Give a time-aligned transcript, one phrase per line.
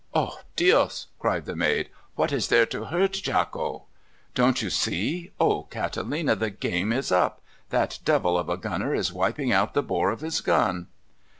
[0.15, 3.83] "O dios!" cried the maid, "what is there to hurt, Jacko?"
[4.33, 5.29] "Don't you see?
[5.39, 7.39] Oh, Catalina, the game is up!
[7.69, 10.87] That devil of a gunner is wiping out the bore of his gun!"